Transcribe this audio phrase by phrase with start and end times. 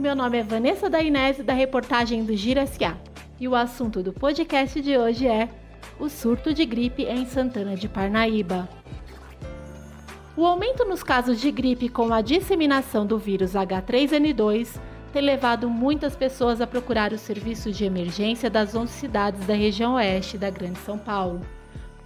[0.00, 2.96] meu nome é Vanessa Dainese, da reportagem do Gira SA.
[3.38, 5.50] E o assunto do podcast de hoje é
[6.00, 8.66] o surto de gripe em Santana de Parnaíba.
[10.34, 14.80] O aumento nos casos de gripe com a disseminação do vírus H3N2
[15.12, 19.96] tem levado muitas pessoas a procurar os serviços de emergência das 11 cidades da região
[19.96, 21.42] oeste da Grande São Paulo.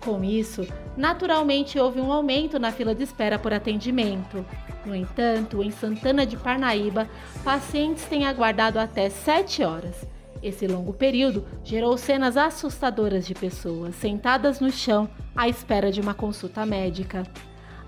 [0.00, 4.44] Com isso, naturalmente houve um aumento na fila de espera por atendimento.
[4.86, 7.08] No entanto, em Santana de Parnaíba,
[7.42, 10.06] pacientes têm aguardado até 7 horas.
[10.40, 16.14] Esse longo período gerou cenas assustadoras de pessoas sentadas no chão à espera de uma
[16.14, 17.24] consulta médica.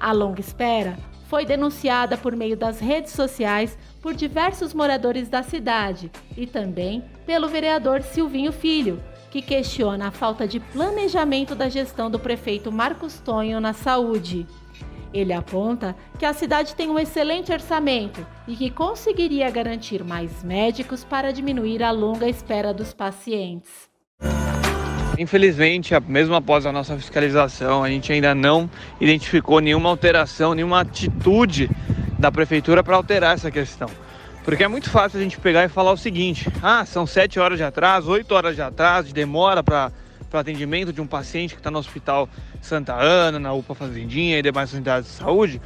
[0.00, 0.98] A longa espera
[1.28, 7.48] foi denunciada por meio das redes sociais por diversos moradores da cidade e também pelo
[7.48, 13.60] vereador Silvinho Filho, que questiona a falta de planejamento da gestão do prefeito Marcos Tonho
[13.60, 14.46] na saúde.
[15.12, 21.04] Ele aponta que a cidade tem um excelente orçamento e que conseguiria garantir mais médicos
[21.04, 23.88] para diminuir a longa espera dos pacientes.
[25.18, 28.70] Infelizmente, mesmo após a nossa fiscalização, a gente ainda não
[29.00, 31.68] identificou nenhuma alteração, nenhuma atitude
[32.18, 33.88] da prefeitura para alterar essa questão.
[34.44, 37.58] Porque é muito fácil a gente pegar e falar o seguinte: ah, são 7 horas
[37.58, 39.90] de atraso, 8 horas de atraso, de demora para
[40.36, 42.28] o atendimento de um paciente que está no Hospital
[42.60, 45.60] Santa Ana, na UPA Fazendinha e demais unidades de saúde,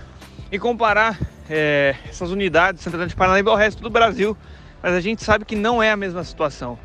[0.51, 4.37] e comparar é, essas unidades de Santana de Paranaíba ao resto do Brasil.
[4.83, 6.79] Mas a gente sabe que não é a mesma situação.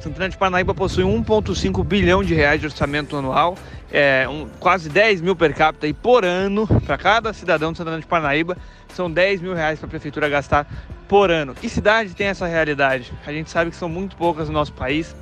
[0.00, 3.54] Santana de Parnaíba possui 1,5 bilhão de reais de orçamento anual,
[3.92, 8.00] é, um, quase 10 mil per capita e por ano para cada cidadão de Santana
[8.00, 8.56] de Parnaíba
[8.94, 10.66] são 10 mil reais para a prefeitura gastar
[11.06, 11.54] por ano.
[11.54, 13.12] Que cidade tem essa realidade?
[13.26, 15.14] A gente sabe que são muito poucas no nosso país.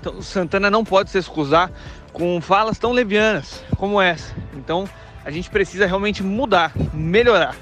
[0.00, 1.70] Então Santana não pode se excusar
[2.12, 4.34] com falas tão levianas como essa.
[4.54, 4.88] Então
[5.24, 7.56] a gente precisa realmente mudar, melhorar.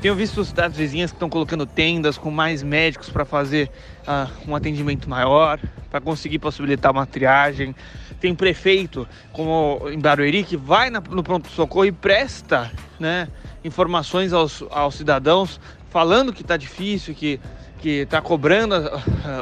[0.00, 3.68] Tenho visto cidades vizinhas que estão colocando tendas com mais médicos para fazer
[4.06, 5.58] uh, um atendimento maior,
[5.90, 7.74] para conseguir possibilitar uma triagem.
[8.20, 13.26] Tem prefeito, como em Barueri, que vai na, no pronto-socorro e presta né,
[13.64, 15.60] informações aos, aos cidadãos,
[15.90, 17.40] falando que está difícil, que
[17.78, 18.74] que está cobrando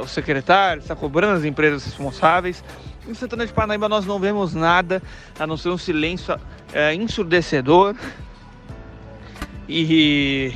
[0.03, 2.63] os secretários, está cobrando as empresas responsáveis.
[3.09, 5.03] Em Santana de Parnaíba nós não vemos nada,
[5.39, 7.95] a não ser um silêncio uh, ensurdecedor
[9.69, 10.53] e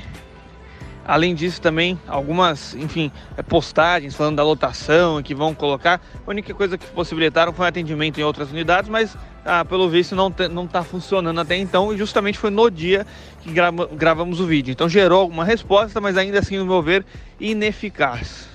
[1.06, 6.00] além disso também algumas, enfim, é, postagens falando da lotação que vão colocar.
[6.26, 10.32] A única coisa que possibilitaram foi atendimento em outras unidades, mas ah, pelo visto não
[10.50, 13.06] não está funcionando até então e justamente foi no dia
[13.40, 14.72] que grava, gravamos o vídeo.
[14.72, 17.04] Então gerou alguma resposta, mas ainda assim, no meu ver,
[17.38, 18.48] ineficaz.